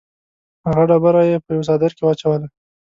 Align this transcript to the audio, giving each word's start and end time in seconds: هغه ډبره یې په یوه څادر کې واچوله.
هغه 0.67 0.83
ډبره 0.89 1.21
یې 1.29 1.37
په 1.43 1.49
یوه 1.55 1.65
څادر 1.67 1.91
کې 1.95 2.03
واچوله. 2.03 2.47